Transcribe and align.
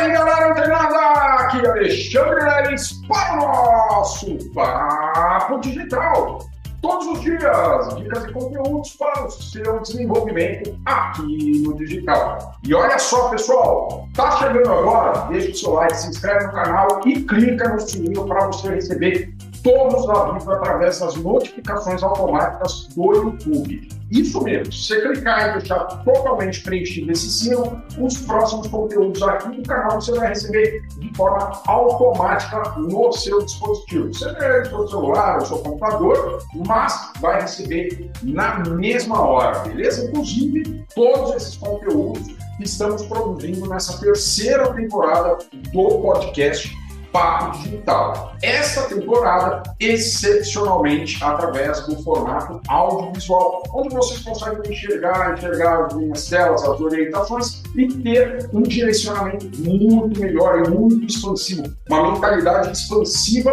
aí, 0.00 0.12
galera 0.12 0.50
antenada! 0.52 0.98
Aqui 1.42 1.64
é 1.64 1.68
Alexandre 1.68 2.42
Leres 2.42 3.00
para 3.06 3.34
o 3.34 3.36
nosso 3.36 4.38
Papo 4.54 5.60
Digital. 5.60 6.38
Todos 6.80 7.06
os 7.08 7.20
dias, 7.20 7.96
dicas 7.96 8.24
e 8.24 8.32
conteúdos 8.32 8.96
para 8.96 9.26
o 9.26 9.30
seu 9.30 9.80
desenvolvimento 9.80 10.74
aqui 10.86 11.62
no 11.62 11.76
digital. 11.76 12.54
E 12.64 12.72
olha 12.72 12.98
só, 12.98 13.28
pessoal, 13.28 14.08
tá 14.14 14.30
chegando 14.38 14.72
agora? 14.72 15.26
Deixa 15.28 15.50
o 15.50 15.54
seu 15.54 15.72
like, 15.74 15.94
se 15.94 16.08
inscreve 16.08 16.46
no 16.46 16.52
canal 16.52 17.00
e 17.04 17.22
clica 17.22 17.68
no 17.68 17.80
sininho 17.80 18.26
para 18.26 18.46
você 18.46 18.70
receber 18.70 19.34
todos 19.62 20.02
os 20.02 20.08
avisos 20.08 20.48
através 20.48 20.98
das 21.00 21.16
notificações 21.16 22.02
automáticas 22.02 22.88
do 22.94 23.12
YouTube. 23.12 23.88
Isso 24.10 24.42
mesmo, 24.42 24.72
se 24.72 24.88
você 24.88 25.00
clicar 25.02 25.50
e 25.50 25.58
deixar 25.60 25.84
totalmente 26.04 26.62
preenchido 26.62 27.12
esse 27.12 27.30
sino, 27.30 27.80
os 27.96 28.18
próximos 28.22 28.66
conteúdos 28.66 29.22
aqui 29.22 29.56
do 29.56 29.62
canal 29.62 30.00
você 30.00 30.12
vai 30.12 30.28
receber 30.28 30.82
de 30.98 31.16
forma 31.16 31.62
automática 31.66 32.74
no 32.76 33.12
seu 33.12 33.40
dispositivo. 33.44 34.12
Você 34.12 34.26
no 34.26 34.66
seu 34.66 34.88
celular, 34.88 35.38
no 35.38 35.46
seu 35.46 35.58
computador, 35.58 36.42
mas 36.66 37.12
vai 37.20 37.42
receber 37.42 38.10
na 38.24 38.58
mesma 38.70 39.20
hora, 39.20 39.60
beleza? 39.60 40.06
Inclusive, 40.06 40.84
todos 40.92 41.36
esses 41.36 41.56
conteúdos 41.56 42.26
que 42.56 42.64
estamos 42.64 43.06
produzindo 43.06 43.68
nessa 43.68 43.98
terceira 44.00 44.72
temporada 44.74 45.38
do 45.72 46.00
podcast 46.00 46.70
Papo 47.12 47.58
Digital. 47.58 48.36
Essa 48.42 48.82
temporada, 48.82 49.62
excepcionalmente, 49.78 51.22
através 51.22 51.86
do 51.86 52.02
formato 52.02 52.60
audiovisual, 52.68 53.62
onde 53.74 53.94
vocês 53.94 54.20
conseguem 54.20 54.72
enxergar, 54.72 55.34
enxergar 55.34 55.86
as 55.86 55.94
minhas 55.94 56.28
telas, 56.28 56.62
as 56.62 56.80
orientações 56.80 57.62
e 57.76 57.88
ter 58.02 58.48
um 58.52 58.62
direcionamento 58.62 59.46
muito 59.58 60.20
melhor 60.20 60.64
e 60.64 60.70
muito 60.70 61.06
expansivo, 61.06 61.64
uma 61.88 62.12
mentalidade 62.12 62.72
expansiva 62.72 63.52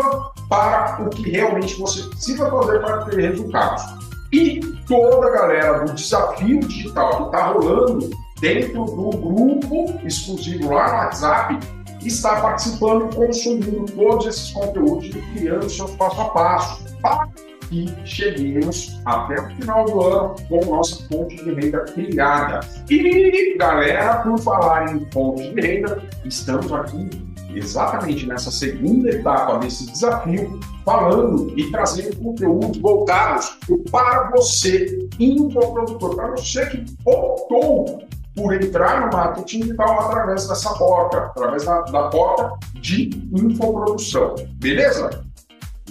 para 0.49 1.01
o 1.01 1.09
que 1.09 1.31
realmente 1.31 1.77
você 1.79 2.03
precisa 2.03 2.49
fazer 2.49 2.79
para 2.79 3.05
ter 3.05 3.29
resultados. 3.29 3.83
E 4.31 4.59
toda 4.87 5.27
a 5.27 5.31
galera 5.31 5.85
do 5.85 5.93
desafio 5.93 6.59
digital 6.59 7.17
que 7.17 7.23
está 7.23 7.47
rolando 7.47 8.09
dentro 8.39 8.85
do 8.85 9.09
grupo 9.09 9.99
exclusivo 10.05 10.71
lá 10.71 10.87
no 10.87 10.97
WhatsApp 10.97 11.59
está 12.03 12.41
participando, 12.41 13.13
consumindo 13.15 13.85
todos 13.93 14.27
esses 14.27 14.51
conteúdos 14.51 15.07
e 15.07 15.21
criando 15.33 15.69
seus 15.69 15.91
passo 15.91 16.21
a 16.21 16.29
passo 16.29 16.83
para 17.01 17.27
que 17.69 17.93
cheguemos 18.05 18.97
até 19.05 19.41
o 19.41 19.49
final 19.55 19.85
do 19.85 20.01
ano 20.01 20.35
com 20.47 20.65
nossa 20.65 21.03
fonte 21.07 21.35
de 21.43 21.53
renda 21.53 21.79
criada. 21.79 22.61
E, 22.89 23.57
galera, 23.57 24.19
por 24.19 24.39
falar 24.39 24.95
em 24.95 25.05
fonte 25.11 25.53
de 25.53 25.61
renda, 25.61 26.01
estamos 26.23 26.71
aqui 26.71 27.09
exatamente 27.53 28.25
nessa 28.25 28.51
segunda 28.51 29.09
etapa 29.09 29.57
desse 29.57 29.91
desafio, 29.91 30.59
falando 30.85 31.51
e 31.57 31.69
trazendo 31.71 32.15
conteúdos 32.17 32.77
voltados 32.77 33.57
para 33.91 34.29
você, 34.31 35.09
infoprodutor, 35.19 36.15
para 36.15 36.31
você 36.31 36.65
que 36.67 36.85
optou 37.05 38.06
por 38.37 38.53
entrar 38.53 39.01
no 39.01 39.17
marketing 39.17 39.61
digital 39.61 39.99
através 39.99 40.47
dessa 40.47 40.73
porta, 40.75 41.17
através 41.17 41.65
da, 41.65 41.81
da 41.81 42.07
porta 42.09 42.53
de 42.75 43.09
infoprodução. 43.33 44.35
Beleza? 44.59 45.25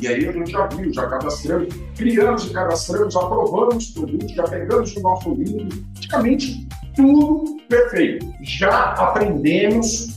E 0.00 0.06
aí 0.06 0.28
a 0.28 0.32
gente 0.32 0.52
já 0.52 0.66
viu, 0.68 0.92
já 0.92 1.06
cadastramos, 1.08 1.74
criamos 1.96 2.44
e 2.44 2.50
cadastramos, 2.50 3.16
aprovamos 3.16 3.86
produtos, 3.86 4.30
já 4.30 4.44
pegamos 4.44 4.94
o 4.94 5.00
nosso 5.00 5.34
link, 5.34 5.84
praticamente 5.94 6.68
tudo 6.94 7.56
perfeito. 7.68 8.26
Já 8.42 8.92
aprendemos 8.92 10.16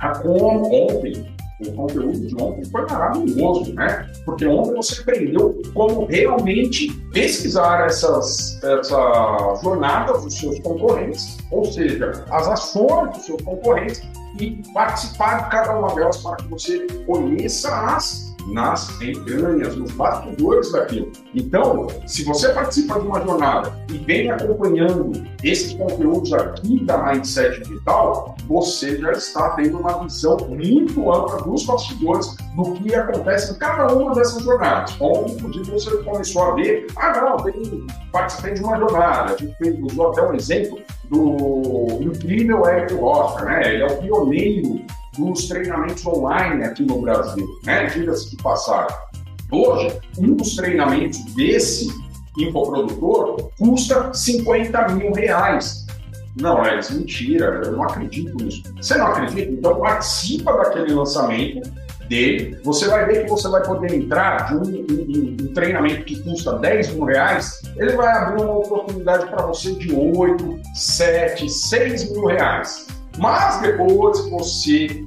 a 0.00 0.18
como 0.18 0.66
ontem 0.66 1.33
o 1.60 1.72
conteúdo 1.72 2.20
de 2.20 2.34
ontem 2.42 2.64
foi 2.64 2.82
maravilhoso, 2.82 3.72
né? 3.74 4.10
Porque 4.24 4.46
ontem 4.46 4.74
você 4.74 5.00
aprendeu 5.00 5.62
como 5.72 6.06
realmente 6.06 6.92
pesquisar 7.12 7.86
essas, 7.86 8.60
essas 8.62 9.62
jornadas 9.62 10.24
dos 10.24 10.34
seus 10.34 10.58
concorrentes, 10.60 11.38
ou 11.50 11.64
seja, 11.64 12.24
as 12.30 12.48
ações 12.48 13.12
dos 13.12 13.26
seus 13.26 13.42
concorrentes 13.42 14.02
e 14.40 14.62
participar 14.72 15.44
de 15.44 15.50
cada 15.50 15.78
uma 15.78 15.94
delas 15.94 16.16
para 16.18 16.36
que 16.36 16.48
você 16.48 16.86
conheça 17.06 17.68
as 17.94 18.33
nas 18.46 19.00
entranhas, 19.00 19.76
nos 19.76 19.92
bastidores 19.92 20.72
daquilo. 20.72 21.10
Então, 21.34 21.88
se 22.06 22.24
você 22.24 22.48
participa 22.50 23.00
de 23.00 23.06
uma 23.06 23.20
jornada 23.20 23.72
e 23.92 23.98
vem 23.98 24.30
acompanhando 24.30 25.24
esses 25.42 25.72
conteúdos 25.74 26.32
aqui 26.32 26.84
da 26.84 26.98
Mindset 26.98 27.60
Digital, 27.62 28.34
você 28.46 28.98
já 28.98 29.12
está 29.12 29.50
tendo 29.50 29.78
uma 29.78 30.02
visão 30.02 30.36
muito 30.48 31.12
ampla 31.12 31.42
dos 31.42 31.64
bastidores 31.64 32.36
do 32.54 32.72
que 32.72 32.94
acontece 32.94 33.52
em 33.52 33.58
cada 33.58 33.92
uma 33.92 34.14
dessas 34.14 34.42
jornadas. 34.42 34.92
Como, 34.94 35.28
inclusive, 35.28 35.70
você 35.70 35.96
começou 36.02 36.42
a 36.42 36.54
ver, 36.54 36.86
ah, 36.96 37.20
não, 37.20 37.36
tem, 37.38 37.86
participei 38.12 38.54
de 38.54 38.62
uma 38.62 38.78
jornada, 38.78 39.34
a 39.34 39.36
gente 39.36 39.82
usou 39.82 40.10
até 40.10 40.22
um 40.22 40.34
exemplo 40.34 40.78
do 41.10 41.98
incrível 42.00 42.66
Eric 42.66 42.94
Rocha, 42.94 43.44
né? 43.44 43.74
Ele 43.74 43.82
é 43.82 43.86
o 43.86 43.96
pioneiro 43.98 44.84
dos 45.16 45.48
treinamentos 45.48 46.04
online 46.06 46.64
aqui 46.64 46.82
no 46.82 47.00
Brasil, 47.00 47.46
né? 47.64 47.86
Diga-se 47.86 48.30
de 48.30 48.42
passagem. 48.42 48.96
Hoje, 49.50 49.98
um 50.18 50.34
dos 50.34 50.56
treinamentos 50.56 51.22
desse 51.34 51.88
infoprodutor 52.38 53.50
custa 53.58 54.12
50 54.12 54.88
mil 54.88 55.12
reais. 55.12 55.86
Não, 56.36 56.64
é 56.64 56.80
mentira, 56.90 57.62
eu 57.64 57.72
não 57.72 57.84
acredito 57.84 58.36
nisso. 58.42 58.62
Você 58.76 58.96
não 58.98 59.06
acredita? 59.06 59.52
Então 59.52 59.78
participa 59.78 60.52
daquele 60.52 60.92
lançamento 60.92 61.70
dele. 62.08 62.58
Você 62.64 62.88
vai 62.88 63.06
ver 63.06 63.24
que 63.24 63.30
você 63.30 63.48
vai 63.48 63.62
poder 63.62 63.94
entrar 63.94 64.48
de 64.48 64.54
um, 64.56 64.62
um, 64.62 65.36
um 65.42 65.54
treinamento 65.54 66.04
que 66.04 66.20
custa 66.22 66.58
10 66.58 66.94
mil 66.94 67.04
reais, 67.04 67.62
ele 67.76 67.92
vai 67.92 68.08
abrir 68.08 68.42
uma 68.42 68.58
oportunidade 68.58 69.26
para 69.26 69.46
você 69.46 69.72
de 69.74 69.94
8, 69.94 70.60
7, 70.74 71.48
6 71.48 72.12
mil 72.12 72.26
reais. 72.26 72.86
Mas 73.18 73.60
depois 73.60 74.28
você 74.28 75.04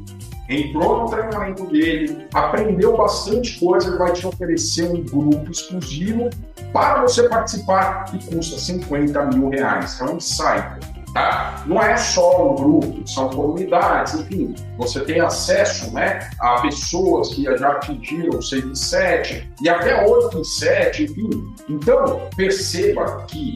entrou 0.50 1.02
no 1.02 1.10
treinamento 1.10 1.66
dele, 1.66 2.28
aprendeu 2.34 2.96
bastante 2.96 3.60
coisa, 3.60 3.90
ele 3.90 3.98
vai 3.98 4.14
te 4.14 4.26
oferecer 4.26 4.90
um 4.90 5.04
grupo 5.04 5.52
exclusivo 5.52 6.30
para 6.72 7.02
você 7.02 7.28
participar 7.28 8.06
que 8.06 8.26
custa 8.34 8.58
50 8.58 9.26
mil 9.26 9.50
reais. 9.50 10.00
É 10.00 10.06
um 10.06 10.20
site. 10.20 10.98
Tá? 11.14 11.64
Não 11.66 11.82
é 11.82 11.98
só 11.98 12.52
um 12.52 12.56
grupo, 12.56 13.08
são 13.08 13.30
comunidades, 13.30 14.14
enfim, 14.14 14.54
você 14.78 15.00
tem 15.00 15.20
acesso 15.20 15.92
né, 15.92 16.30
a 16.40 16.62
pessoas 16.62 17.30
que 17.30 17.44
já 17.44 17.70
atingiram 17.70 18.40
6 18.40 18.66
em 18.66 18.76
7 18.76 19.52
e 19.62 19.70
até 19.70 20.06
8 20.06 20.38
em 20.38 20.44
7, 20.44 21.04
enfim. 21.06 21.56
Então, 21.68 22.30
perceba 22.36 23.26
que, 23.28 23.56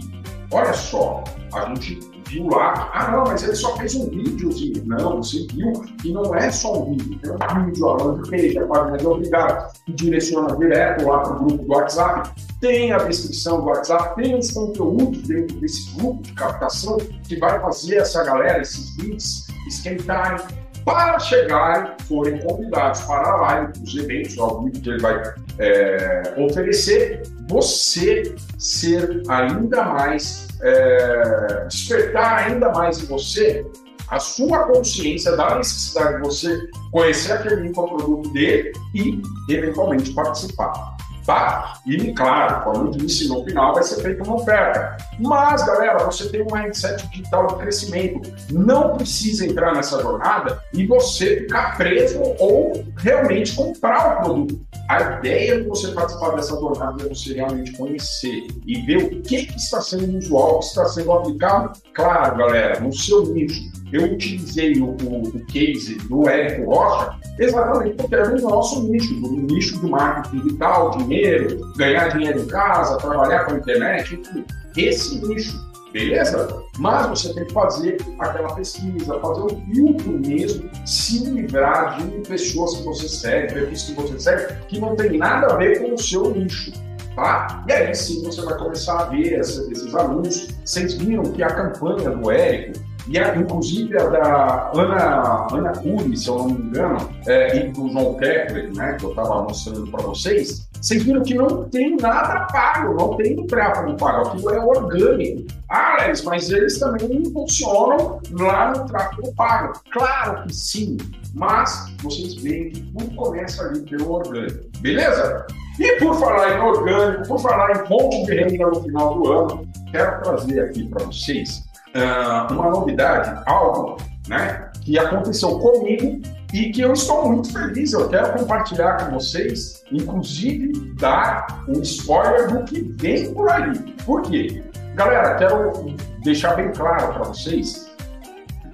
olha 0.52 0.74
só, 0.74 1.24
a 1.54 1.66
gente 1.66 2.00
viu 2.32 2.48
lá, 2.48 2.90
ah 2.94 3.12
não, 3.12 3.24
mas 3.26 3.44
ele 3.44 3.56
só 3.56 3.76
fez 3.78 3.94
um 3.96 4.10
videozinho. 4.10 4.84
Não, 4.86 5.18
você 5.18 5.46
viu 5.52 5.74
que 6.02 6.12
não 6.12 6.34
é 6.34 6.50
só 6.50 6.84
um 6.84 6.96
vídeo, 6.96 7.20
tem 7.20 7.32
um 7.32 7.66
vídeo, 7.66 7.88
a 7.88 8.04
landing 8.04 8.58
a 8.58 8.66
página 8.68 8.98
de 8.98 9.08
obrigado, 9.08 9.74
que 9.86 9.94
direciona 9.94 10.56
direto 10.56 11.06
lá 11.06 11.20
para 11.20 11.34
o 11.34 11.40
grupo 11.40 11.64
do 11.64 11.72
WhatsApp, 11.72 12.30
tem 12.60 12.94
a 12.94 12.98
descrição 13.00 13.62
do 13.62 13.68
WhatsApp, 13.68 14.16
tem 14.22 14.38
os 14.38 14.52
conteúdos 14.52 15.28
dentro 15.28 15.60
desse 15.60 15.94
grupo 15.96 16.22
de 16.24 16.34
captação 16.34 16.98
que 17.28 17.36
vai 17.38 17.60
fazer 17.60 17.98
essa 17.98 18.24
galera, 18.24 18.62
esses 18.62 18.98
leads, 18.98 19.48
esquentarem 19.68 20.61
para 20.86 21.20
chegarem, 21.20 21.92
forem 22.08 22.40
convidados 22.40 23.02
para 23.02 23.30
a 23.30 23.36
live, 23.38 23.74
os 23.84 23.96
eventos, 23.96 24.38
ao 24.38 24.64
vivo 24.64 24.82
que 24.82 24.90
ele 24.90 25.00
vai 25.00 25.22
é, 25.60 26.34
oferecer, 26.38 27.24
você 27.48 28.36
ser 28.58 29.24
ainda 29.28 29.84
mais 29.84 30.48
é, 30.62 31.66
despertar 31.68 32.48
ainda 32.48 32.70
mais 32.72 33.02
em 33.02 33.06
você 33.06 33.66
a 34.10 34.20
sua 34.20 34.66
consciência 34.66 35.36
da 35.38 35.56
necessidade 35.56 36.18
de 36.18 36.22
você 36.22 36.70
conhecer 36.92 37.32
aquele 37.32 37.70
infoproduto 37.70 38.30
dele 38.34 38.74
e, 38.94 39.22
eventualmente, 39.50 40.14
participar. 40.14 40.91
Tá? 41.26 41.74
E, 41.86 42.14
claro, 42.14 42.64
como 42.64 42.88
eu 42.88 42.92
disse, 42.92 43.28
no 43.28 43.44
final 43.44 43.74
vai 43.74 43.84
ser 43.84 44.02
feita 44.02 44.24
uma 44.24 44.36
oferta. 44.36 44.98
Mas, 45.20 45.64
galera, 45.66 46.00
você 46.00 46.30
tem 46.30 46.42
um 46.42 46.48
mindset 46.52 47.08
digital 47.10 47.48
de 47.48 47.56
crescimento. 47.56 48.34
Não 48.52 48.96
precisa 48.96 49.46
entrar 49.46 49.74
nessa 49.74 50.02
jornada 50.02 50.62
e 50.74 50.86
você 50.86 51.42
ficar 51.42 51.78
preso 51.78 52.22
ou 52.40 52.86
realmente 52.98 53.56
comprar 53.56 54.14
o 54.14 54.24
produto. 54.24 54.62
A 54.90 55.18
ideia 55.18 55.62
de 55.62 55.68
você 55.68 55.92
participar 55.92 56.36
dessa 56.36 56.60
jornada 56.60 57.04
é 57.04 57.10
você 57.10 57.34
realmente 57.34 57.72
conhecer 57.74 58.48
e 58.66 58.82
ver 58.82 58.98
o 58.98 59.22
que, 59.22 59.46
que 59.46 59.56
está 59.56 59.82
sendo 59.82 60.18
usual, 60.18 60.56
o 60.56 60.60
que 60.60 60.66
está 60.66 60.86
sendo 60.86 61.12
aplicado. 61.12 61.72
Claro, 61.94 62.38
galera, 62.38 62.80
no 62.80 62.94
seu 62.94 63.26
nicho. 63.28 63.72
Eu 63.92 64.06
utilizei 64.06 64.80
o, 64.80 64.96
o, 65.04 65.24
o 65.28 65.46
case 65.48 65.96
do 66.08 66.28
Érico 66.28 66.74
Rocha 66.74 67.20
exatamente 67.40 67.96
porque 67.96 68.16
é 68.16 68.24
o 68.24 68.42
nosso 68.42 68.84
nicho, 68.84 69.14
do 69.16 69.30
nicho 69.54 69.80
do 69.80 69.90
marketing 69.90 70.40
digital, 70.44 70.92
dinheiro, 70.92 71.74
ganhar 71.76 72.10
dinheiro 72.10 72.42
em 72.42 72.48
casa, 72.48 72.98
trabalhar 72.98 73.46
com 73.46 73.54
a 73.54 73.58
internet, 73.58 74.16
enfim. 74.16 74.46
Esse 74.78 75.26
nicho 75.26 75.71
beleza? 75.92 76.64
Mas 76.78 77.08
você 77.08 77.34
tem 77.34 77.46
que 77.46 77.54
fazer 77.54 77.98
aquela 78.20 78.54
pesquisa, 78.56 79.20
fazer 79.20 79.42
um 79.42 79.66
filtro 79.74 80.20
mesmo, 80.20 80.70
se 80.86 81.26
livrar 81.26 81.98
de 81.98 82.28
pessoas 82.28 82.78
que 82.78 82.84
você 82.84 83.08
segue, 83.08 83.54
perfis 83.54 83.84
que 83.84 83.94
você 83.94 84.20
segue, 84.20 84.66
que 84.68 84.80
não 84.80 84.96
tem 84.96 85.18
nada 85.18 85.54
a 85.54 85.58
ver 85.58 85.82
com 85.82 85.94
o 85.94 85.98
seu 85.98 86.34
nicho. 86.34 86.72
Tá? 87.16 87.66
E 87.68 87.74
aí 87.74 87.94
sim 87.94 88.24
você 88.24 88.42
vai 88.42 88.58
começar 88.58 89.02
a 89.02 89.04
ver 89.06 89.40
esses, 89.40 89.94
anúncios. 89.94 90.56
Vocês 90.64 90.94
viram 90.94 91.24
que 91.24 91.44
a 91.44 91.48
campanha 91.48 92.10
do 92.10 92.32
Érico 92.32 92.80
e 93.08 93.18
a, 93.18 93.36
inclusive 93.36 93.98
a 93.98 94.08
da 94.08 94.72
Ana, 94.74 95.48
Ana 95.52 95.72
Cury, 95.74 96.16
se 96.16 96.28
eu 96.30 96.38
não 96.38 96.46
me 96.46 96.54
engano, 96.54 97.10
é, 97.28 97.58
e 97.58 97.70
do 97.70 97.90
João 97.90 98.14
Kepler, 98.14 98.74
né, 98.74 98.96
que 98.98 99.06
eu 99.06 99.10
estava 99.10 99.44
mostrando 99.44 99.92
para 99.92 100.04
vocês, 100.04 100.70
vocês 100.82 101.04
viram 101.04 101.22
que 101.22 101.36
não 101.36 101.70
tem 101.70 101.96
nada 101.98 102.48
pago, 102.52 102.96
não 102.96 103.16
tem 103.16 103.46
tráfego 103.46 103.96
pago, 103.98 104.30
aquilo 104.30 104.50
é 104.50 104.60
orgânico. 104.60 105.46
Ah, 105.70 106.02
Alex, 106.02 106.24
mas 106.24 106.50
eles 106.50 106.80
também 106.80 107.24
funcionam 107.32 108.20
lá 108.32 108.72
no 108.72 108.86
tráfego 108.88 109.32
pago. 109.36 109.74
Claro 109.92 110.44
que 110.44 110.56
sim, 110.56 110.98
mas 111.36 111.94
vocês 112.02 112.34
veem 112.36 112.72
que 112.72 112.82
tudo 112.82 113.16
começa 113.16 113.64
ali 113.64 113.82
pelo 113.82 114.12
orgânico. 114.12 114.66
Beleza? 114.80 115.46
E 115.80 116.00
por 116.00 116.16
falar 116.16 116.58
em 116.58 116.62
orgânico, 116.62 117.28
por 117.28 117.40
falar 117.40 117.72
em 117.72 117.88
fonte 117.88 118.26
de 118.26 118.36
renda 118.36 118.66
no 118.66 118.82
final 118.82 119.14
do 119.14 119.32
ano, 119.32 119.68
quero 119.92 120.22
trazer 120.24 120.62
aqui 120.62 120.88
para 120.88 121.06
vocês 121.06 121.64
uh, 121.96 122.52
uma 122.54 122.72
novidade, 122.72 123.40
algo 123.46 123.98
né, 124.28 124.72
que 124.82 124.98
aconteceu 124.98 125.60
comigo 125.60 126.22
e 126.54 126.72
que 126.72 126.82
eu 126.82 126.94
estou 126.94 127.28
muito 127.30 127.52
feliz. 127.54 127.94
Eu 127.94 128.10
quero 128.10 128.38
compartilhar 128.38 128.98
com 128.98 129.16
vocês, 129.16 129.84
inclusive 129.92 130.72
dar 130.96 131.64
um 131.68 131.82
spoiler 131.82 132.52
do 132.52 132.64
que 132.66 132.82
vem 132.82 133.34
por 133.34 133.50
aí. 133.50 133.78
Por 134.06 134.22
quê? 134.24 134.64
Galera, 134.96 135.36
quero 135.36 135.96
deixar 136.24 136.56
bem 136.56 136.72
claro 136.74 137.14
para 137.14 137.24
vocês 137.24 137.90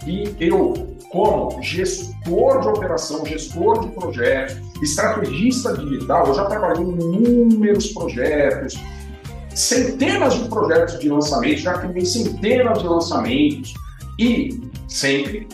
que 0.04 0.36
eu, 0.40 0.96
como 1.12 1.62
gestor 1.62 2.62
de 2.62 2.68
operação, 2.70 3.26
gestor 3.26 3.86
de 3.86 3.94
projetos, 3.94 4.58
estrategista 4.82 5.78
digital, 5.78 6.28
eu 6.28 6.34
já 6.34 6.46
trabalhei 6.46 6.84
em 6.84 6.94
inúmeros 6.94 7.88
projetos, 7.88 8.76
centenas 9.54 10.36
de 10.36 10.48
projetos 10.50 11.00
de 11.00 11.10
lançamento, 11.10 11.60
já 11.60 11.74
criei 11.74 12.06
centenas 12.06 12.80
de 12.80 12.88
lançamentos 12.88 13.74
e 14.18 14.62
sempre 14.88 15.48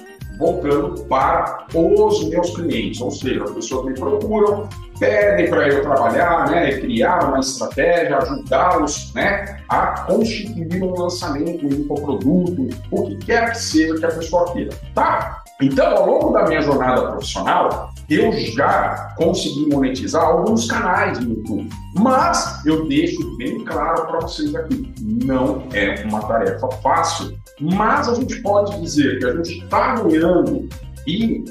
voltando 0.43 1.03
para 1.05 1.65
os 1.73 2.27
meus 2.27 2.53
clientes, 2.53 2.99
ou 2.99 3.09
seja, 3.11 3.45
as 3.45 3.51
pessoas 3.51 3.85
me 3.85 3.93
procuram, 3.93 4.67
pedem 4.99 5.49
para 5.49 5.69
eu 5.69 5.81
trabalhar, 5.81 6.49
né, 6.49 6.79
criar 6.79 7.29
uma 7.29 7.39
estratégia, 7.39 8.17
ajudá-los 8.17 9.13
né, 9.13 9.61
a 9.69 10.01
constituir 10.01 10.83
um 10.83 10.93
lançamento, 10.99 11.65
um 11.65 11.69
infoproduto, 11.69 12.67
o 12.91 13.07
que 13.07 13.15
quer 13.17 13.51
que 13.51 13.57
seja 13.57 13.95
que 13.95 14.05
a 14.05 14.11
pessoa 14.11 14.51
queira, 14.51 14.71
tá? 14.93 15.42
Então, 15.63 15.95
ao 15.95 16.05
longo 16.05 16.33
da 16.33 16.43
minha 16.43 16.61
jornada 16.61 17.07
profissional, 17.11 17.93
eu 18.09 18.33
já 18.33 19.13
consegui 19.15 19.69
monetizar 19.69 20.21
alguns 20.21 20.67
canais 20.67 21.19
no 21.19 21.35
YouTube, 21.35 21.69
mas 21.95 22.61
eu 22.65 22.85
deixo 22.89 23.37
bem 23.37 23.63
claro 23.63 24.05
para 24.07 24.19
vocês 24.19 24.53
aqui, 24.55 24.93
não 25.23 25.63
é 25.71 26.03
uma 26.05 26.21
tarefa 26.21 26.67
fácil, 26.81 27.37
mas 27.61 28.09
a 28.09 28.15
gente 28.15 28.41
pode 28.41 28.77
dizer 28.81 29.19
que 29.19 29.25
a 29.25 29.35
gente 29.37 29.63
está 29.63 29.95
ganhando 29.95 30.67
e 31.07 31.45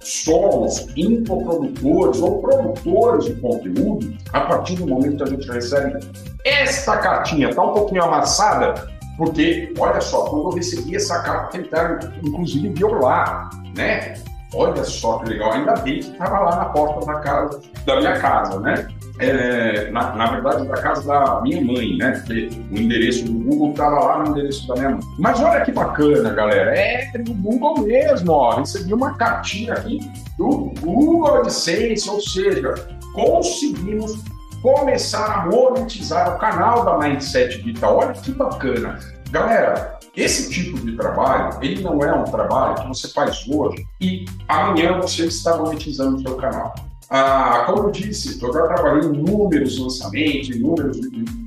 somos 0.00 0.86
infoprodutores 0.96 2.22
ou 2.22 2.40
produtores 2.40 3.26
de 3.26 3.34
conteúdo 3.34 4.16
a 4.32 4.40
partir 4.40 4.76
do 4.76 4.86
momento 4.86 5.18
que 5.18 5.22
a 5.24 5.26
gente 5.26 5.46
recebe 5.46 5.98
esta 6.42 6.96
cartinha, 6.96 7.50
está 7.50 7.62
um 7.62 7.74
pouquinho 7.74 8.02
amassada, 8.02 8.97
porque, 9.18 9.74
olha 9.76 10.00
só, 10.00 10.26
quando 10.26 10.44
eu 10.44 10.54
recebi 10.54 10.94
essa 10.94 11.20
carta, 11.22 11.58
tentaram, 11.58 11.98
inclusive, 12.22 12.68
violar, 12.68 13.50
né? 13.76 14.14
Olha 14.54 14.82
só 14.84 15.18
que 15.18 15.30
legal, 15.30 15.52
ainda 15.52 15.74
bem 15.74 15.98
que 15.98 16.10
estava 16.10 16.38
lá 16.38 16.56
na 16.56 16.64
porta 16.66 17.04
da 17.04 17.18
casa, 17.18 17.60
da 17.84 17.96
minha 17.96 18.18
casa, 18.18 18.60
né? 18.60 18.86
É, 19.18 19.90
na, 19.90 20.14
na, 20.14 20.30
verdade, 20.30 20.66
da 20.68 20.76
casa 20.80 21.04
da 21.04 21.40
minha 21.42 21.60
mãe, 21.60 21.98
né? 21.98 22.12
Porque 22.12 22.48
o 22.70 22.78
endereço 22.78 23.24
do 23.24 23.32
Google 23.32 23.70
estava 23.72 23.98
lá 23.98 24.18
no 24.22 24.30
endereço 24.30 24.66
da 24.68 24.74
minha 24.76 24.90
mãe. 24.90 25.00
Mas 25.18 25.40
olha 25.42 25.60
que 25.62 25.72
bacana, 25.72 26.30
galera. 26.30 26.70
É 26.78 27.18
do 27.18 27.34
Google 27.34 27.80
mesmo, 27.80 28.32
ó. 28.32 28.54
Recebi 28.54 28.94
uma 28.94 29.14
cartinha 29.14 29.74
aqui 29.74 29.98
do 30.38 30.72
Google 30.80 31.38
AdSense, 31.38 32.08
ou 32.08 32.20
seja, 32.20 32.72
conseguimos 33.12 34.22
começar 34.62 35.24
a 35.24 35.46
monetizar 35.46 36.34
o 36.34 36.38
canal 36.38 36.84
da 36.84 36.98
Mindset 36.98 37.62
Digital. 37.62 37.98
Olha 37.98 38.12
que 38.12 38.32
bacana. 38.32 38.98
Galera, 39.30 39.98
esse 40.16 40.50
tipo 40.50 40.78
de 40.78 40.96
trabalho, 40.96 41.58
ele 41.62 41.82
não 41.82 42.00
é 42.02 42.12
um 42.12 42.24
trabalho 42.24 42.74
que 42.76 42.88
você 42.88 43.08
faz 43.08 43.46
hoje 43.48 43.86
e 44.00 44.24
amanhã 44.48 44.98
você 45.00 45.26
está 45.26 45.56
monetizando 45.56 46.16
o 46.16 46.20
seu 46.20 46.36
canal. 46.36 46.74
Ah, 47.10 47.64
como 47.66 47.84
eu 47.84 47.90
disse, 47.90 48.42
eu 48.42 48.52
já 48.52 48.66
trabalhei 48.66 49.08
em 49.08 49.14
inúmeros 49.14 49.78
lançamentos, 49.78 50.50
inúmeros, 50.50 50.98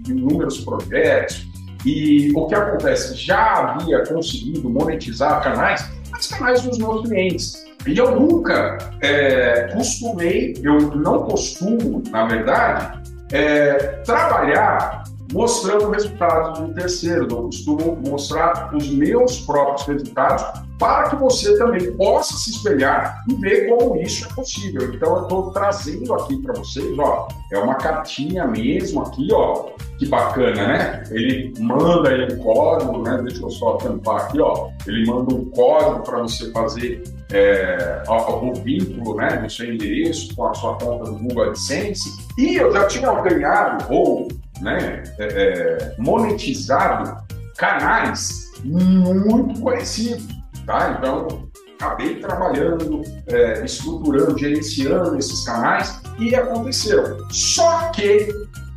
inúmeros 0.08 0.60
projetos, 0.60 1.48
e 1.86 2.32
o 2.36 2.48
que 2.48 2.56
acontece? 2.56 3.16
Já 3.16 3.76
havia 3.76 4.06
conseguido 4.06 4.70
monetizar 4.70 5.44
canais, 5.44 5.88
mas 6.12 6.28
canais 6.28 6.62
dos 6.62 6.78
meus 6.78 7.08
clientes. 7.08 7.64
E 7.88 7.98
eu 7.98 8.20
nunca 8.20 8.78
é, 9.02 9.70
costumei, 9.74 10.54
eu 10.64 10.80
não 10.96 11.24
costumo, 11.24 12.04
na 12.12 12.26
verdade, 12.26 13.01
é, 13.32 13.74
trabalhar 14.06 15.04
mostrando 15.32 15.90
resultados 15.90 16.60
de 16.60 16.66
um 16.66 16.74
terceiro. 16.74 17.28
Eu 17.30 17.44
costumo 17.44 17.98
mostrar 18.06 18.74
os 18.76 18.90
meus 18.90 19.40
próprios 19.42 19.88
resultados 19.88 20.62
para 20.78 21.10
que 21.10 21.16
você 21.16 21.56
também 21.60 21.94
possa 21.94 22.36
se 22.38 22.50
espelhar 22.50 23.24
e 23.30 23.36
ver 23.36 23.70
como 23.70 23.96
isso 23.98 24.28
é 24.28 24.34
possível. 24.34 24.92
Então, 24.92 25.16
eu 25.16 25.24
estou 25.24 25.52
trazendo 25.52 26.12
aqui 26.16 26.38
para 26.38 26.56
vocês, 26.56 26.98
ó, 26.98 27.28
é 27.52 27.60
uma 27.60 27.76
cartinha 27.76 28.48
mesmo 28.48 29.04
aqui, 29.04 29.28
ó, 29.32 29.70
que 30.00 30.08
bacana, 30.08 30.68
né? 30.68 31.04
Ele 31.12 31.54
manda 31.60 32.10
aí 32.10 32.34
um 32.34 32.38
código, 32.40 33.04
né? 33.04 33.22
Deixa 33.24 33.44
eu 33.44 33.52
só 33.52 33.74
tampar 33.74 34.22
aqui, 34.22 34.42
ó. 34.42 34.70
Ele 34.88 35.06
manda 35.06 35.36
um 35.36 35.46
código 35.52 36.02
para 36.02 36.18
você 36.24 36.50
fazer 36.52 37.04
é, 37.32 38.04
o 38.08 38.54
vínculo, 38.56 39.16
né, 39.16 39.38
do 39.38 39.50
seu 39.50 39.74
endereço 39.74 40.36
com 40.36 40.48
a 40.48 40.54
sua 40.54 40.76
conta 40.78 41.06
do 41.06 41.18
Google 41.18 41.50
AdSense. 41.50 42.10
E 42.38 42.56
eu 42.56 42.74
já 42.74 42.88
tinha 42.88 43.12
ganhado 43.22 43.86
ou 43.94 44.28
né, 44.62 45.04
é, 45.18 45.26
é, 45.26 45.96
monetizado 45.98 47.16
canais 47.58 48.52
muito 48.64 49.60
conhecidos, 49.60 50.28
tá? 50.66 50.96
Então, 50.98 51.50
acabei 51.80 52.16
trabalhando, 52.20 53.02
é, 53.28 53.66
estruturando, 53.66 54.38
gerenciando 54.38 55.18
esses 55.18 55.44
canais 55.44 56.02
e 56.20 56.36
aconteceram. 56.36 57.18
Só 57.32 57.90
que 57.90 58.30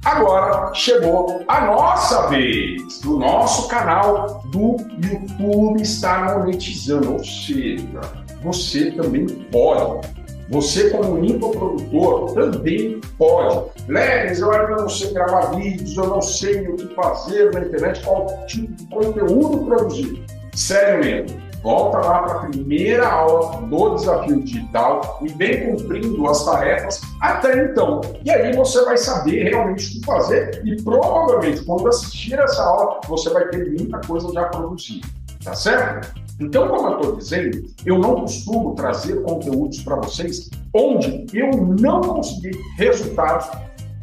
agora 0.05 0.73
chegou 0.75 1.45
a 1.47 1.67
nossa 1.67 2.29
vez, 2.29 3.01
do 3.01 3.19
nosso 3.19 3.69
canal 3.69 4.43
do 4.47 4.77
YouTube 5.03 5.83
estar 5.83 6.39
monetizando, 6.39 7.13
ou 7.13 7.25
seja, 7.25 8.01
você 8.43 8.91
também 8.93 9.27
pode 9.27 10.24
você, 10.49 10.91
como 10.91 11.25
infoprodutor, 11.25 12.33
também 12.35 13.01
pode. 13.19 13.71
Leves, 13.89 14.41
eu 14.41 14.53
ainda 14.53 14.77
não 14.77 14.89
sei 14.89 15.13
gravar 15.13 15.55
vídeos, 15.57 15.97
eu 15.97 16.07
não 16.07 16.23
sei 16.23 16.69
o 16.69 16.77
que 16.77 16.95
fazer 16.95 17.53
na 17.53 17.61
internet, 17.61 18.05
qual 18.05 18.27
tipo 18.47 18.73
de 18.73 18.87
conteúdo 18.87 19.65
produzir. 19.65 20.25
Sério 20.55 21.05
mesmo. 21.05 21.45
Volta 21.63 21.97
lá 21.97 22.23
para 22.23 22.35
a 22.35 22.39
primeira 22.51 23.09
aula 23.09 23.63
do 23.63 23.95
desafio 23.95 24.43
digital 24.43 25.19
e 25.23 25.29
vem 25.29 25.65
cumprindo 25.65 26.29
as 26.29 26.45
tarefas 26.45 27.01
até 27.23 27.65
então. 27.65 28.03
E 28.23 28.31
aí 28.31 28.55
você 28.55 28.85
vai 28.85 28.99
saber 28.99 29.45
realmente 29.45 29.87
o 29.87 30.01
que 30.01 30.05
fazer 30.05 30.61
e 30.63 30.77
provavelmente 30.83 31.65
quando 31.65 31.89
assistir 31.89 32.39
essa 32.39 32.63
aula 32.63 33.01
você 33.09 33.31
vai 33.31 33.49
ter 33.49 33.65
muita 33.71 33.99
coisa 34.07 34.31
já 34.31 34.45
produzida. 34.45 35.09
Tá 35.43 35.55
certo? 35.55 36.24
Então, 36.41 36.69
como 36.69 36.89
eu 36.89 36.97
estou 36.97 37.17
dizendo, 37.17 37.63
eu 37.87 37.99
não 37.99 38.23
costumo 38.23 38.75
trazer 38.75 39.23
conteúdos 39.23 39.81
para 39.83 39.97
vocês 39.97 40.51
onde 40.73 41.27
eu 41.33 41.51
não 41.79 42.01
consegui 42.01 42.51
resultados 42.77 43.47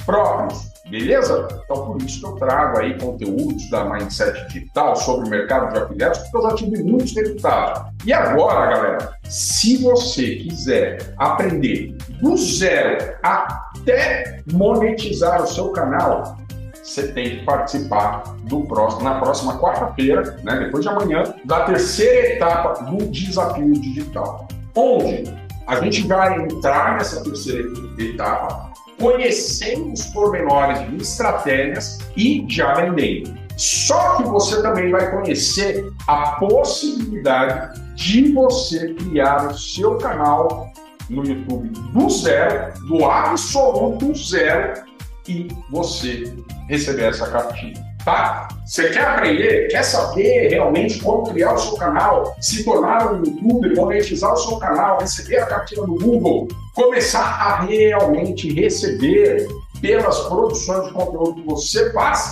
próprios, 0.06 0.72
beleza? 0.90 1.48
Então, 1.64 1.86
por 1.86 2.02
isso 2.02 2.20
que 2.20 2.26
eu 2.26 2.32
trago 2.34 2.80
aí 2.80 2.98
conteúdos 2.98 3.70
da 3.70 3.84
Mindset 3.84 4.48
Digital 4.48 4.96
sobre 4.96 5.28
o 5.28 5.30
mercado 5.30 5.74
de 5.74 5.80
afiliados, 5.80 6.20
porque 6.20 6.38
eu 6.38 6.50
já 6.50 6.56
tive 6.56 6.84
muitos 6.84 7.14
resultados. 7.14 7.92
E 8.06 8.14
agora, 8.14 8.72
galera, 8.72 9.14
se 9.24 9.78
você 9.78 10.36
quiser 10.38 11.14
aprender 11.18 11.96
do 12.22 12.38
zero 12.38 13.14
até 13.24 14.42
monetizar 14.52 15.44
o 15.44 15.48
seu 15.48 15.70
canal, 15.72 16.38
você 16.84 17.08
tem 17.10 17.38
que 17.38 17.46
participar 17.46 18.24
do 18.44 18.62
próximo, 18.62 19.04
na 19.04 19.20
próxima 19.20 19.60
quarta-feira, 19.60 20.38
né, 20.44 20.60
depois 20.60 20.84
de 20.84 20.90
amanhã, 20.90 21.24
da 21.46 21.62
terceira 21.66 22.36
etapa 22.36 22.84
do 22.84 23.06
desafio 23.08 23.74
digital, 23.74 24.48
onde 24.76 25.34
a 25.68 25.80
gente 25.82 26.08
vai 26.08 26.42
entrar 26.42 26.98
nessa 26.98 27.24
terceira 27.24 27.68
etapa 27.98 28.72
conhecendo 29.00 29.94
os 29.94 30.06
pormenores 30.08 30.88
de 30.90 30.98
estratégias 30.98 31.98
e 32.16 32.46
já 32.48 32.76
vendendo. 32.76 33.36
Só 33.58 34.18
que 34.18 34.24
você 34.24 34.62
também 34.62 34.92
vai 34.92 35.12
conhecer 35.12 35.92
a 36.08 36.32
possibilidade 36.34 37.82
de 37.96 38.32
você 38.32 38.94
criar 38.94 39.48
o 39.48 39.58
seu 39.58 39.98
canal 39.98 40.72
no 41.10 41.26
YouTube 41.26 41.70
do 41.70 42.10
zero, 42.10 42.74
do 42.88 43.06
absoluto 43.06 44.16
zero, 44.16 44.84
você 45.70 46.34
receber 46.68 47.06
essa 47.06 47.30
cartinha, 47.30 47.74
tá? 48.04 48.48
Você 48.66 48.90
quer 48.90 49.04
aprender? 49.04 49.68
Quer 49.68 49.84
saber 49.84 50.50
realmente 50.50 51.00
como 51.00 51.30
criar 51.30 51.54
o 51.54 51.58
seu 51.58 51.76
canal, 51.76 52.36
se 52.40 52.64
tornar 52.64 53.14
um 53.14 53.18
youtuber, 53.18 53.76
monetizar 53.76 54.34
o 54.34 54.38
seu 54.38 54.58
canal, 54.58 55.00
receber 55.00 55.38
a 55.38 55.46
cartinha 55.46 55.86
do 55.86 55.96
Google, 55.96 56.48
começar 56.74 57.20
a 57.20 57.62
realmente 57.62 58.54
receber 58.54 59.48
pelas 59.82 60.20
produções 60.28 60.88
de 60.88 60.94
conteúdo 60.94 61.36
que 61.36 61.48
você 61.48 61.92
faz? 61.92 62.32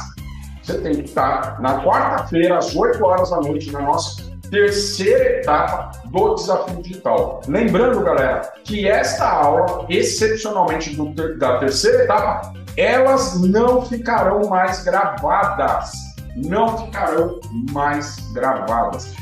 Você 0.64 0.78
tem 0.78 0.96
que 0.96 1.06
estar 1.06 1.60
na 1.60 1.84
quarta-feira, 1.84 2.58
às 2.58 2.76
8 2.76 3.04
horas 3.04 3.30
da 3.32 3.38
noite, 3.38 3.72
na 3.72 3.82
nossa 3.82 4.30
terceira 4.50 5.40
etapa 5.40 5.92
do 6.06 6.36
desafio 6.36 6.82
digital. 6.82 7.42
Lembrando, 7.48 8.04
galera, 8.04 8.52
que 8.64 8.88
esta 8.88 9.28
aula, 9.28 9.86
excepcionalmente 9.90 10.96
do, 10.96 11.38
da 11.38 11.58
terceira 11.60 12.04
etapa, 12.04 12.54
elas 12.80 13.40
não 13.42 13.82
ficarão 13.82 14.48
mais 14.48 14.84
gravadas. 14.84 15.92
Não 16.36 16.78
ficarão 16.78 17.40
mais 17.72 18.18
gravadas. 18.34 19.14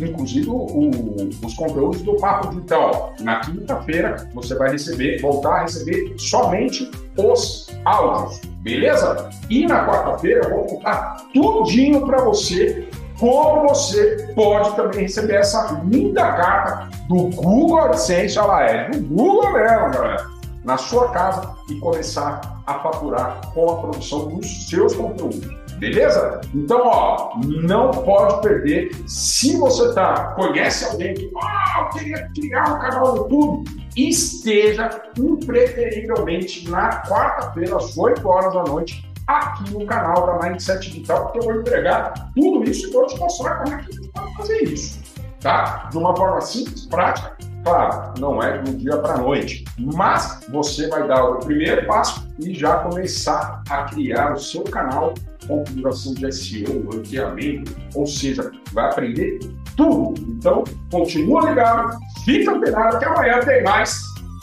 Inclusive 0.00 0.48
o, 0.48 1.30
os 1.44 1.54
conteúdos 1.54 2.02
do 2.02 2.16
Papo 2.16 2.48
Digital. 2.48 3.12
Na 3.20 3.40
quinta-feira 3.40 4.28
você 4.34 4.54
vai 4.54 4.70
receber, 4.70 5.20
voltar 5.20 5.56
a 5.56 5.62
receber 5.62 6.14
somente 6.18 6.90
os 7.16 7.68
áudios, 7.84 8.40
beleza? 8.60 9.28
E 9.50 9.66
na 9.66 9.86
quarta-feira 9.86 10.44
eu 10.44 10.50
vou 10.50 10.64
contar 10.64 11.16
tudinho 11.32 12.04
para 12.06 12.22
você 12.22 12.88
como 13.18 13.68
você 13.68 14.32
pode 14.34 14.74
também 14.74 15.02
receber 15.02 15.36
essa 15.36 15.80
linda 15.84 16.32
carta 16.32 16.88
do 17.08 17.28
Google 17.30 17.80
AdSense, 17.82 18.38
olha 18.38 18.48
lá, 18.48 18.62
é 18.64 18.90
do 18.90 19.00
Google 19.02 19.52
mesmo, 19.52 19.90
galera, 19.90 20.26
na 20.64 20.76
sua 20.76 21.10
casa 21.10 21.54
e 21.68 21.78
começar 21.78 22.62
a 22.66 22.78
faturar 22.80 23.52
com 23.52 23.70
a 23.70 23.76
produção 23.76 24.28
dos 24.28 24.68
seus 24.68 24.94
conteúdos. 24.94 25.46
Beleza? 25.78 26.40
Então, 26.54 26.80
ó, 26.84 27.32
não 27.44 27.90
pode 27.90 28.40
perder. 28.40 28.90
Se 29.06 29.56
você 29.58 29.92
tá, 29.92 30.32
conhece 30.34 30.84
alguém 30.86 31.14
que, 31.14 31.30
ah, 31.42 31.80
eu 31.80 31.98
queria 31.98 32.30
criar 32.34 32.74
um 32.74 32.78
canal 32.78 33.12
no 33.12 33.16
YouTube, 33.18 33.84
esteja 33.96 35.02
impreterivelmente 35.18 36.68
na 36.70 37.02
quarta-feira, 37.02 37.76
às 37.76 37.98
8 37.98 38.26
horas 38.26 38.54
da 38.54 38.62
noite, 38.64 39.04
aqui 39.26 39.72
no 39.72 39.84
canal 39.86 40.26
da 40.26 40.48
Mindset 40.48 40.90
Digital, 40.90 41.24
porque 41.24 41.38
eu 41.38 41.42
vou 41.42 41.54
entregar 41.60 42.12
tudo 42.34 42.70
isso 42.70 42.88
e 42.88 42.92
vou 42.92 43.06
te 43.06 43.18
mostrar 43.18 43.56
como 43.56 43.74
é 43.74 43.78
que 43.78 43.94
você 43.94 44.08
pode 44.08 44.36
fazer 44.36 44.62
isso, 44.64 45.00
tá? 45.40 45.88
De 45.90 45.98
uma 45.98 46.16
forma 46.16 46.40
simples, 46.40 46.86
prática. 46.86 47.36
Claro, 47.64 48.12
não 48.18 48.42
é 48.42 48.58
de 48.58 48.70
um 48.70 48.76
dia 48.76 48.98
para 48.98 49.14
a 49.14 49.18
noite, 49.18 49.64
mas 49.78 50.40
você 50.50 50.86
vai 50.88 51.08
dar 51.08 51.24
o 51.24 51.38
primeiro 51.38 51.86
passo 51.86 52.28
e 52.38 52.52
já 52.52 52.76
começar 52.78 53.62
a 53.70 53.84
criar 53.84 54.34
o 54.34 54.38
seu 54.38 54.64
canal, 54.64 55.14
configuração 55.48 56.12
de 56.12 56.30
SEO, 56.30 56.90
ranqueamento, 56.90 57.74
ou 57.94 58.06
seja, 58.06 58.52
vai 58.72 58.90
aprender 58.90 59.38
tudo. 59.78 60.20
Então, 60.28 60.62
continua 60.90 61.48
ligado, 61.48 61.98
fica 62.24 62.52
antenado 62.52 62.98
que 62.98 63.04
amanhã 63.06 63.40
tem 63.40 63.62
mais 63.62 64.02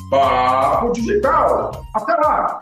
Papo 0.09 0.91
Digital. 0.91 1.71
Até 1.95 2.15
lá! 2.15 2.59